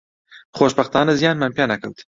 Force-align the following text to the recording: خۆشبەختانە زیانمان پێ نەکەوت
خۆشبەختانە 0.57 1.13
زیانمان 1.19 1.51
پێ 1.57 1.63
نەکەوت 1.71 1.97